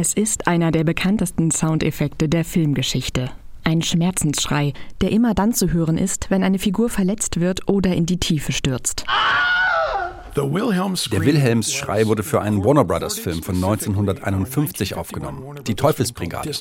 Es 0.00 0.14
ist 0.14 0.46
einer 0.46 0.70
der 0.70 0.84
bekanntesten 0.84 1.50
Soundeffekte 1.50 2.28
der 2.28 2.44
Filmgeschichte. 2.44 3.32
Ein 3.64 3.82
Schmerzensschrei, 3.82 4.72
der 5.00 5.10
immer 5.10 5.34
dann 5.34 5.54
zu 5.54 5.72
hören 5.72 5.98
ist, 5.98 6.30
wenn 6.30 6.44
eine 6.44 6.60
Figur 6.60 6.88
verletzt 6.88 7.40
wird 7.40 7.66
oder 7.66 7.96
in 7.96 8.06
die 8.06 8.20
Tiefe 8.20 8.52
stürzt. 8.52 9.04
Der 10.38 11.24
Wilhelmsschrei 11.24 12.06
wurde 12.06 12.22
für 12.22 12.40
einen 12.40 12.64
Warner 12.64 12.84
Brothers 12.84 13.18
Film 13.18 13.42
von 13.42 13.56
1951 13.56 14.94
aufgenommen, 14.94 15.42
Die 15.66 15.74
Teufelsbrigade. 15.74 16.52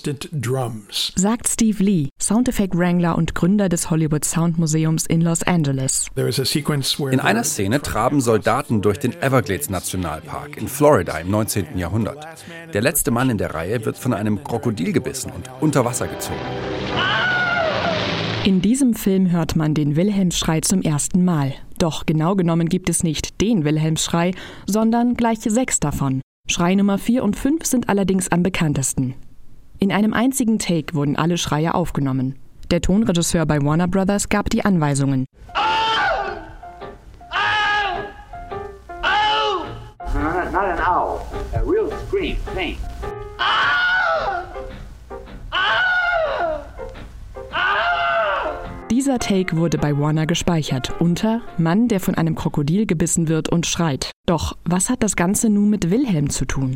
Sagt 1.16 1.48
Steve 1.48 1.84
Lee, 1.84 2.10
Soundeffekt-Wrangler 2.20 3.16
und 3.16 3.36
Gründer 3.36 3.70
des 3.70 3.92
Hollywood 3.92 4.26
Soundmuseums 4.26 5.06
in 5.06 5.22
Los 5.22 5.44
Angeles. 5.44 6.08
In 6.16 7.20
einer 7.20 7.44
Szene 7.44 7.80
traben 7.84 8.20
Soldaten 8.20 8.82
durch 8.82 8.98
den 8.98 9.14
Everglades 9.22 9.70
Nationalpark 9.70 10.58
in 10.58 10.68
Florida 10.68 11.20
im 11.20 11.30
19. 11.30 11.78
Jahrhundert. 11.78 12.26
Der 12.74 12.82
letzte 12.82 13.12
Mann 13.12 13.30
in 13.30 13.38
der 13.38 13.54
Reihe 13.54 13.86
wird 13.86 14.00
von 14.00 14.14
einem 14.14 14.44
Krokodil 14.44 14.92
gebissen 14.92 15.32
und 15.32 15.52
unter 15.62 15.86
Wasser 15.86 16.08
gezogen. 16.08 16.40
In 18.44 18.60
diesem 18.62 18.96
Film 18.96 19.30
hört 19.30 19.56
man 19.56 19.76
den 19.76 19.96
Wilhelmsschrei 19.96 20.62
zum 20.62 20.82
ersten 20.82 21.24
Mal. 21.24 21.54
Doch 21.80 22.06
genau 22.06 22.36
genommen 22.36 22.70
gibt 22.70 22.90
es 22.90 23.04
nicht 23.04 23.40
den 23.42 23.64
Wilhelmsschrei, 23.64 24.32
sondern 24.66 25.16
gleich 25.16 25.40
sechs 25.42 25.80
davon. 25.80 26.22
Schrei 26.50 26.76
Nummer 26.76 26.98
4 26.98 27.24
und 27.24 27.36
5 27.36 27.66
sind 27.66 27.90
allerdings 27.90 28.30
am 28.30 28.42
bekanntesten. 28.42 29.16
In 29.80 29.92
einem 29.92 30.14
einzigen 30.14 30.58
Take 30.60 30.96
wurden 30.96 31.16
alle 31.16 31.38
Schreie 31.38 31.76
aufgenommen. 31.76 32.36
Der 32.72 32.82
Tonregisseur 32.82 33.46
bei 33.46 33.62
Warner 33.62 33.88
Brothers 33.88 34.30
gab 34.30 34.50
die 34.50 34.66
Anweisungen. 34.66 35.26
Not 40.58 40.66
an 40.66 40.80
owl, 40.80 41.22
a 41.54 41.60
real 41.60 41.92
scream, 42.08 42.38
faint. 42.56 42.80
Dieser 49.08 49.20
Take 49.20 49.56
wurde 49.56 49.78
bei 49.78 49.98
Warner 49.98 50.26
gespeichert 50.26 50.92
unter 51.00 51.40
Mann, 51.58 51.88
der 51.88 52.02
von 52.02 52.16
einem 52.16 52.36
Krokodil 52.36 52.86
gebissen 52.86 53.30
wird 53.30 53.48
und 53.48 53.66
schreit. 53.66 54.12
Doch 54.26 54.58
was 54.66 54.90
hat 54.90 55.02
das 55.02 55.16
Ganze 55.16 55.50
nun 55.50 55.70
mit 55.70 55.90
Wilhelm 55.90 56.30
zu 56.30 56.44
tun? 56.44 56.76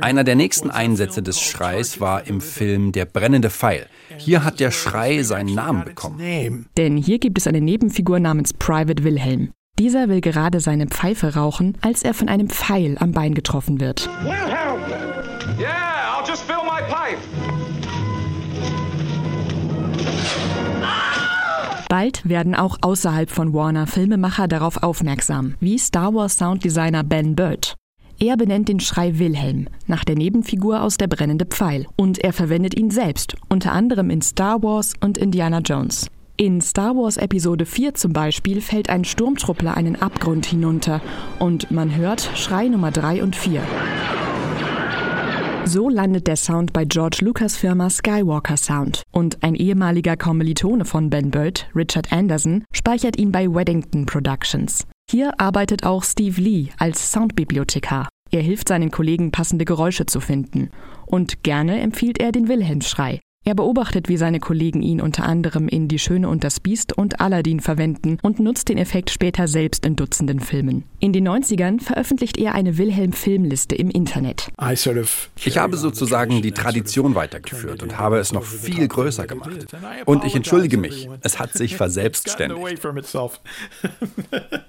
Einer 0.00 0.24
der 0.24 0.36
nächsten 0.36 0.70
Einsätze 0.70 1.22
des 1.22 1.38
Schreis 1.38 2.00
war 2.00 2.26
im 2.26 2.40
Film 2.40 2.92
Der 2.92 3.04
brennende 3.04 3.50
Pfeil. 3.50 3.88
Hier 4.16 4.42
hat 4.42 4.58
der 4.58 4.70
Schrei 4.70 5.22
seinen 5.22 5.54
Namen 5.54 5.84
bekommen. 5.84 6.64
Denn 6.78 6.96
hier 6.96 7.18
gibt 7.18 7.36
es 7.36 7.46
eine 7.46 7.60
Nebenfigur 7.60 8.18
namens 8.18 8.54
Private 8.54 9.04
Wilhelm. 9.04 9.50
Dieser 9.78 10.08
will 10.08 10.22
gerade 10.22 10.60
seine 10.60 10.86
Pfeife 10.86 11.34
rauchen, 11.34 11.76
als 11.82 12.02
er 12.02 12.14
von 12.14 12.30
einem 12.30 12.48
Pfeil 12.48 12.96
am 12.98 13.12
Bein 13.12 13.34
getroffen 13.34 13.80
wird. 13.80 14.08
Wilhelm! 14.22 14.80
Yeah, 15.58 16.16
I'll 16.16 16.26
just 16.26 16.44
fill 16.44 16.64
my 16.64 16.80
pipe. 16.88 17.18
Bald 22.00 22.26
werden 22.26 22.54
auch 22.54 22.78
außerhalb 22.80 23.28
von 23.30 23.52
Warner 23.52 23.86
Filmemacher 23.86 24.48
darauf 24.48 24.82
aufmerksam, 24.82 25.56
wie 25.60 25.76
Star 25.76 26.14
Wars 26.14 26.38
Sounddesigner 26.38 27.04
Ben 27.04 27.36
Bird. 27.36 27.76
Er 28.18 28.38
benennt 28.38 28.70
den 28.70 28.80
Schrei 28.80 29.18
Wilhelm 29.18 29.68
nach 29.86 30.02
der 30.06 30.16
Nebenfigur 30.16 30.80
aus 30.80 30.96
Der 30.96 31.08
brennende 31.08 31.44
Pfeil 31.44 31.86
und 31.96 32.16
er 32.16 32.32
verwendet 32.32 32.74
ihn 32.74 32.90
selbst, 32.90 33.36
unter 33.50 33.72
anderem 33.72 34.08
in 34.08 34.22
Star 34.22 34.62
Wars 34.62 34.94
und 35.02 35.18
Indiana 35.18 35.58
Jones. 35.58 36.06
In 36.38 36.62
Star 36.62 36.96
Wars 36.96 37.18
Episode 37.18 37.66
4 37.66 37.92
zum 37.92 38.14
Beispiel 38.14 38.62
fällt 38.62 38.88
ein 38.88 39.04
Sturmtruppler 39.04 39.76
einen 39.76 40.00
Abgrund 40.00 40.46
hinunter 40.46 41.02
und 41.38 41.70
man 41.70 41.94
hört 41.94 42.30
Schrei 42.34 42.68
Nummer 42.68 42.92
3 42.92 43.22
und 43.22 43.36
4. 43.36 43.60
So 45.72 45.88
landet 45.88 46.26
der 46.26 46.34
Sound 46.34 46.72
bei 46.72 46.84
George 46.84 47.18
Lucas 47.20 47.56
Firma 47.56 47.90
Skywalker 47.90 48.56
Sound 48.56 49.04
und 49.12 49.44
ein 49.44 49.54
ehemaliger 49.54 50.16
Kommilitone 50.16 50.84
von 50.84 51.10
Ben 51.10 51.30
Bird, 51.30 51.70
Richard 51.76 52.12
Anderson, 52.12 52.64
speichert 52.72 53.16
ihn 53.16 53.30
bei 53.30 53.46
Weddington 53.46 54.04
Productions. 54.04 54.88
Hier 55.08 55.38
arbeitet 55.38 55.84
auch 55.84 56.02
Steve 56.02 56.40
Lee 56.40 56.70
als 56.78 57.12
Soundbibliothekar. 57.12 58.08
Er 58.32 58.42
hilft 58.42 58.66
seinen 58.66 58.90
Kollegen, 58.90 59.30
passende 59.30 59.64
Geräusche 59.64 60.06
zu 60.06 60.18
finden. 60.18 60.70
Und 61.06 61.44
gerne 61.44 61.78
empfiehlt 61.78 62.18
er 62.18 62.32
den 62.32 62.48
Wilhelmsschrei. 62.48 63.20
Er 63.42 63.54
beobachtet, 63.54 64.10
wie 64.10 64.18
seine 64.18 64.38
Kollegen 64.38 64.82
ihn 64.82 65.00
unter 65.00 65.24
anderem 65.24 65.66
in 65.66 65.88
Die 65.88 65.98
Schöne 65.98 66.28
und 66.28 66.44
das 66.44 66.60
Biest 66.60 66.98
und 66.98 67.22
Aladdin 67.22 67.60
verwenden 67.60 68.18
und 68.20 68.38
nutzt 68.38 68.68
den 68.68 68.76
Effekt 68.76 69.08
später 69.08 69.48
selbst 69.48 69.86
in 69.86 69.96
Dutzenden 69.96 70.40
Filmen. 70.40 70.84
In 70.98 71.14
den 71.14 71.26
90ern 71.26 71.80
veröffentlicht 71.80 72.36
er 72.36 72.54
eine 72.54 72.76
Wilhelm-Filmliste 72.76 73.74
im 73.74 73.88
Internet. 73.88 74.52
Ich 75.42 75.56
habe 75.56 75.78
sozusagen 75.78 76.42
die 76.42 76.52
Tradition 76.52 77.14
weitergeführt 77.14 77.82
und 77.82 77.98
habe 77.98 78.18
es 78.18 78.34
noch 78.34 78.44
viel 78.44 78.86
größer 78.86 79.26
gemacht. 79.26 79.68
Und 80.04 80.26
ich 80.26 80.36
entschuldige 80.36 80.76
mich, 80.76 81.08
es 81.22 81.38
hat 81.38 81.52
sich 81.54 81.76
verselbstständigt. 81.76 82.60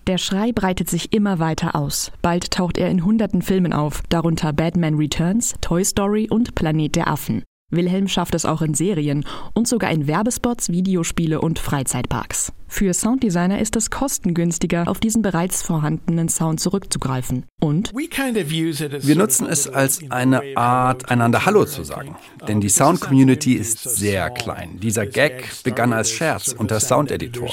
Der 0.08 0.18
Schrei 0.18 0.54
breitet 0.54 0.90
sich 0.90 1.12
immer 1.12 1.40
weiter 1.40 1.76
aus. 1.76 2.14
Bald 2.22 2.52
taucht 2.52 2.78
er 2.78 2.90
in 2.90 3.04
hunderten 3.04 3.42
Filmen 3.42 3.74
auf, 3.74 4.02
darunter 4.08 4.54
Batman 4.54 4.96
Returns, 4.96 5.56
Toy 5.60 5.84
Story 5.84 6.30
und 6.30 6.56
Planet 6.56 6.96
der 6.96 7.10
Affen. 7.10 7.44
Wilhelm 7.72 8.08
schafft 8.08 8.36
es 8.36 8.46
auch 8.46 8.62
in 8.62 8.74
Serien 8.74 9.26
und 9.54 9.68
sogar 9.68 9.92
in 9.92 10.08
Werbespots, 10.08 10.70
Videospiele 10.70 11.42
und 11.42 11.58
Freizeitparks. 11.58 12.52
Für 12.74 12.94
Sounddesigner 12.94 13.60
ist 13.60 13.76
es 13.76 13.90
kostengünstiger, 13.90 14.88
auf 14.88 15.02
diesen 15.02 15.22
bereits 15.22 15.62
vorhandenen 15.62 16.30
Sound 16.30 16.62
zurückzugreifen. 16.62 17.44
Und 17.60 17.94
wir 17.94 19.16
nutzen 19.16 19.46
es 19.46 19.68
als 19.68 20.00
eine 20.10 20.42
Art, 20.56 21.12
einander 21.12 21.46
Hallo 21.46 21.66
zu 21.66 21.84
sagen. 21.84 22.16
Denn 22.48 22.62
die 22.62 22.70
Sound-Community 22.70 23.54
ist 23.54 23.84
sehr 23.84 24.32
klein. 24.32 24.80
Dieser 24.82 25.06
Gag 25.06 25.64
begann 25.64 25.92
als 25.92 26.10
Scherz 26.12 26.56
unter 26.58 26.80
Soundeditor. 26.80 27.52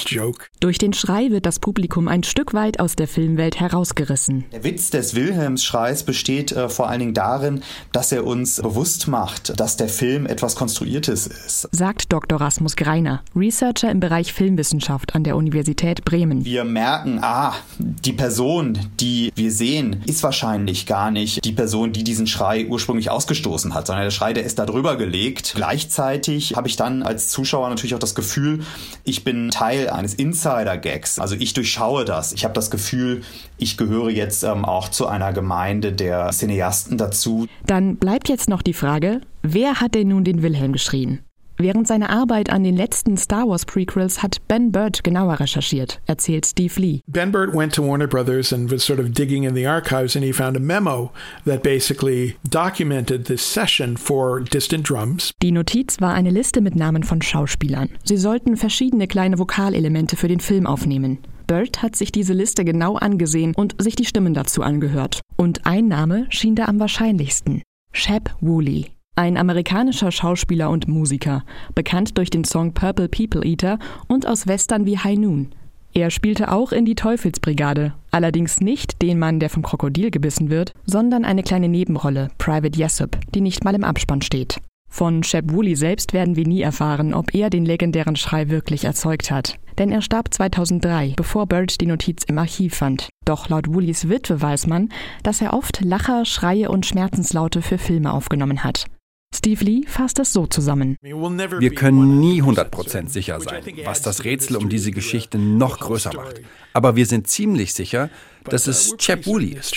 Durch 0.61 0.79
den 0.79 0.93
Schrei 0.95 1.31
wird 1.31 1.45
das 1.45 1.59
Publikum 1.59 2.06
ein 2.06 2.23
Stück 2.23 2.55
weit 2.55 2.79
aus 2.81 2.95
der 2.95 3.09
Filmwelt 3.09 3.61
herausgerissen. 3.61 4.45
Der 4.53 4.65
Witz 4.65 4.91
des 4.91 5.17
Wilhelms-Schreis 5.17 6.05
besteht 6.05 6.53
äh, 6.53 6.69
vor 6.69 6.89
allen 6.89 7.00
Dingen 7.00 7.15
darin, 7.15 7.62
dass 7.93 8.12
er 8.12 8.25
uns 8.25 8.62
bewusst 8.62 9.09
macht, 9.09 9.59
dass 9.59 9.77
der 9.77 9.89
Film 9.89 10.27
etwas 10.27 10.55
Konstruiertes 10.55 11.27
ist. 11.27 11.69
Sagt 11.73 12.12
Dr. 12.12 12.41
Rasmus 12.41 12.77
Greiner, 12.77 13.25
Researcher 13.35 13.91
im 13.91 14.00
Bereich 14.00 14.33
Filmwissenschaft 14.33 15.08
an 15.15 15.25
der 15.25 15.37
Universität 15.37 16.05
Bremen. 16.05 16.45
Wir 16.45 16.65
merken, 16.65 17.19
ah, 17.23 17.55
die 17.79 18.13
Person, 18.13 18.79
die 19.01 19.33
wir 19.35 19.51
sehen, 19.53 20.03
ist 20.07 20.23
wahrscheinlich 20.23 20.87
gar 20.87 21.11
nicht 21.11 21.45
die 21.45 21.53
Person, 21.53 21.93
die 21.93 22.05
diesen 22.05 22.27
Schrei 22.27 22.67
ursprünglich 22.67 23.11
ausgestoßen 23.11 23.75
hat, 23.75 23.87
sondern 23.87 24.05
der 24.05 24.11
Schrei, 24.11 24.33
der 24.33 24.45
ist 24.45 24.59
da 24.59 24.67
drüber 24.67 24.97
gelegt. 24.97 25.53
Gleichzeitig 25.57 26.55
habe 26.57 26.69
ich 26.69 26.77
dann 26.77 27.03
als 27.03 27.29
Zuschauer 27.29 27.69
natürlich 27.69 27.95
auch 27.95 27.99
das 27.99 28.15
Gefühl, 28.15 28.61
ich 29.05 29.25
bin 29.25 29.51
Teil 29.51 29.91
eines 29.91 30.15
Insider-Gags. 30.15 31.19
Also 31.19 31.35
ich 31.37 31.53
durchschaue 31.55 32.05
das. 32.05 32.33
Ich 32.33 32.45
habe 32.45 32.55
das 32.55 32.71
Gefühl, 32.71 33.23
ich 33.57 33.77
gehöre 33.77 34.11
jetzt 34.11 34.43
ähm, 34.45 34.65
auch 34.65 34.89
zu 34.89 35.07
einer 35.07 35.33
Gemeinde 35.33 35.93
der 35.93 36.31
Cineasten 36.31 36.99
dazu. 36.99 37.47
Dann 37.67 37.97
bleibt 37.97 38.29
jetzt 38.29 38.49
noch 38.49 38.63
die 38.63 38.75
Frage, 38.75 39.21
wer 39.43 39.81
hat 39.81 39.95
denn 39.95 40.09
nun 40.09 40.25
den 40.25 40.43
Wilhelm 40.43 40.73
geschrien? 40.73 41.21
Während 41.61 41.89
seiner 41.89 42.11
Arbeit 42.11 42.51
an 42.51 42.63
den 42.63 42.77
letzten 42.77 43.17
Star 43.17 43.49
Wars 43.49 43.67
Prequels 43.67 44.23
hat 44.23 44.47
Ben 44.47 44.71
Bird 44.71 45.03
genauer 45.03 45.41
recherchiert, 45.41 46.01
erzählt 46.07 46.47
Steve 46.47 46.81
Lee. 46.81 47.01
Ben 47.09 47.33
Bird 47.33 47.53
went 47.53 47.75
to 47.75 47.83
Warner 47.83 48.07
Brothers 48.07 48.53
and 48.53 48.71
was 48.71 48.85
sort 48.85 49.01
of 49.01 49.11
digging 49.11 49.43
in 49.43 49.57
the 49.57 49.67
archives 49.67 50.15
and 50.15 50.25
he 50.25 50.33
found 50.33 50.57
a 50.57 50.61
memo 50.61 51.11
that 51.45 51.65
basically 51.65 52.37
documented 52.49 53.27
this 53.27 53.43
session 53.43 53.97
for 53.97 54.41
Distant 54.41 54.89
Drums. 54.89 55.33
Die 55.43 55.51
Notiz 55.51 56.01
war 56.01 56.15
eine 56.15 56.31
Liste 56.31 56.61
mit 56.61 56.77
Namen 56.77 57.03
von 57.03 57.21
Schauspielern. 57.23 57.89
Sie 58.05 58.19
sollten 58.19 58.57
verschiedene 58.57 59.09
kleine 59.09 59.41
Vokalelemente 59.41 60.15
für 60.15 60.29
den 60.29 60.39
Film 60.39 60.65
aufnehmen. 60.65 61.19
Bird 61.49 61.83
hat 61.83 61.97
sich 61.97 62.13
diese 62.13 62.35
Liste 62.35 62.65
genau 62.65 62.95
angesehen 62.95 63.53
und 63.57 63.75
sich 63.83 63.97
die 63.97 64.05
Stimmen 64.05 64.33
dazu 64.33 64.63
angehört. 64.63 65.23
Und 65.37 65.67
ein 65.67 65.89
Name 65.89 66.27
schien 66.29 66.55
da 66.55 66.67
am 66.67 66.79
wahrscheinlichsten. 66.79 67.63
Shep 67.93 68.31
Woolley. 68.41 68.93
Ein 69.19 69.37
amerikanischer 69.37 70.12
Schauspieler 70.12 70.70
und 70.70 70.87
Musiker, 70.87 71.43
bekannt 71.75 72.17
durch 72.19 72.31
den 72.31 72.44
Song 72.44 72.73
Purple 72.73 73.09
People 73.09 73.44
Eater 73.44 73.81
und 74.06 74.29
aus 74.29 74.47
Western 74.47 74.87
wie 74.87 74.97
High 74.97 75.19
Noon. 75.19 75.49
Er 75.93 76.12
spielte 76.12 76.53
auch 76.53 76.70
in 76.70 76.85
die 76.85 76.94
Teufelsbrigade, 76.94 77.94
allerdings 78.12 78.61
nicht 78.61 79.03
den 79.03 79.19
Mann, 79.19 79.41
der 79.41 79.50
vom 79.50 79.65
Krokodil 79.65 80.12
gebissen 80.12 80.50
wird, 80.50 80.73
sondern 80.87 81.25
eine 81.25 81.43
kleine 81.43 81.69
Nebenrolle, 81.69 82.29
Private 82.38 82.79
Jessup, 82.79 83.19
die 83.35 83.41
nicht 83.41 83.65
mal 83.65 83.75
im 83.75 83.82
Abspann 83.82 84.23
steht. 84.23 84.61
Von 84.88 85.25
Shep 85.25 85.50
Woolley 85.50 85.75
selbst 85.75 86.12
werden 86.12 86.37
wir 86.37 86.47
nie 86.47 86.62
erfahren, 86.62 87.12
ob 87.12 87.35
er 87.35 87.50
den 87.50 87.65
legendären 87.65 88.15
Schrei 88.15 88.50
wirklich 88.50 88.85
erzeugt 88.85 89.32
hat. 89.32 89.59
Denn 89.79 89.91
er 89.91 90.00
starb 90.00 90.32
2003, 90.32 91.15
bevor 91.17 91.49
Bird 91.49 91.81
die 91.81 91.87
Notiz 91.87 92.23
im 92.23 92.38
Archiv 92.38 92.76
fand. 92.76 93.09
Doch 93.25 93.49
laut 93.49 93.67
Woolies 93.67 94.09
Witwe 94.09 94.41
weiß 94.41 94.69
man, 94.69 94.91
dass 95.25 95.41
er 95.41 95.55
oft 95.55 95.81
Lacher, 95.85 96.25
Schreie 96.25 96.69
und 96.69 96.87
Schmerzenslaute 96.87 97.62
für 97.62 97.79
Filme 97.79 98.12
aufgenommen 98.12 98.62
hat. 98.62 98.87
Steve 99.35 99.65
Lee 99.65 99.87
fasst 99.87 100.19
es 100.19 100.33
so 100.33 100.47
zusammen. 100.47 100.97
Wir 101.01 101.75
können 101.75 102.19
nie 102.19 102.43
100% 102.43 103.09
sicher 103.09 103.41
sein, 103.41 103.63
was 103.85 104.03
das 104.03 104.25
Rätsel 104.25 104.57
um 104.57 104.69
diese 104.69 104.91
Geschichte 104.91 105.39
noch 105.39 105.79
größer 105.79 106.13
macht. 106.15 106.41
Aber 106.73 106.97
wir 106.97 107.07
sind 107.07 107.29
ziemlich 107.29 107.73
sicher, 107.73 108.11
dass 108.45 108.67
es 108.67 108.97
Chep 108.97 109.27
Woolley 109.27 109.55
ist. 109.55 109.75